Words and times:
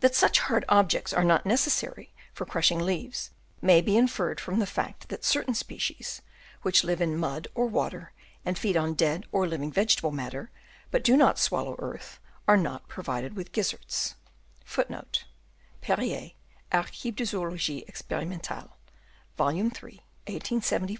That 0.00 0.14
such 0.14 0.40
hard 0.40 0.66
objects 0.68 1.14
are 1.14 1.24
not 1.24 1.46
necessary 1.46 2.12
for 2.34 2.44
crushing 2.44 2.78
leaves, 2.78 3.30
may 3.62 3.80
be 3.80 3.96
inferred 3.96 4.38
from 4.38 4.58
the 4.58 4.66
fact 4.66 5.08
that 5.08 5.24
certain 5.24 5.54
species, 5.54 6.20
which 6.60 6.84
live 6.84 7.00
in 7.00 7.16
mud 7.16 7.48
or 7.54 7.64
water 7.64 8.12
and 8.44 8.58
feed 8.58 8.76
on 8.76 8.92
dead 8.92 9.24
or 9.32 9.46
living 9.48 9.72
vegetable 9.72 10.10
matter, 10.10 10.50
but 10.90 10.98
which 10.98 11.06
do 11.06 11.16
not 11.16 11.38
swallow 11.38 11.74
earth, 11.78 12.20
are 12.46 12.58
not 12.58 12.86
provided 12.86 13.34
with 13.34 13.52
gizzards,* 13.52 14.16
and 14.76 14.88
therefore 14.90 15.24
cannot 15.82 15.84
have 15.84 16.00
the 16.90 17.12
power 17.24 17.48
of 17.48 17.68
utilising 17.72 18.40
stones. 20.60 20.92